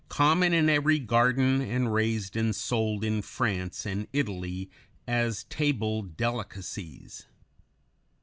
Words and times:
109), 0.07 0.49
common 0.49 0.53
in 0.53 0.67
every 0.75 0.97
garden 0.97 1.61
and 1.61 1.93
raised 1.93 2.35
and 2.35 2.55
sold 2.55 3.03
in 3.03 3.21
France 3.21 3.85
and 3.85 4.07
Italy 4.13 4.67
as 5.07 5.43
table 5.43 6.01
delicacies. 6.01 7.27